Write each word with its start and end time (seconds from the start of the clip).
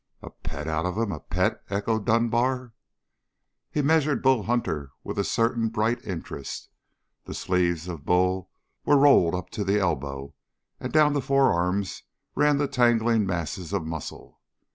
"A 0.23 0.31
pet 0.31 0.67
out 0.67 0.87
of 0.87 0.97
him? 0.97 1.11
A 1.11 1.19
pet?" 1.19 1.61
echoed 1.69 2.07
Dunbar. 2.07 2.73
He 3.69 3.83
measured 3.83 4.23
Bull 4.23 4.41
Hunter 4.41 4.93
with 5.03 5.19
a 5.19 5.23
certain 5.23 5.69
bright 5.69 6.03
interest. 6.03 6.69
The 7.25 7.35
sleeves 7.35 7.87
of 7.87 8.03
Bull 8.03 8.49
were 8.83 8.97
rolled 8.97 9.35
up 9.35 9.51
to 9.51 9.63
the 9.63 9.79
elbows 9.79 10.31
and 10.79 10.91
down 10.91 11.13
the 11.13 11.21
forearms 11.21 12.01
ran 12.33 12.57
the 12.57 12.67
tangling 12.67 13.27
masses 13.27 13.73
of 13.73 13.85
muscle. 13.85 14.41